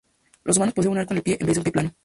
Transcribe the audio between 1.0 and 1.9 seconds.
en el pie, en vez de un pie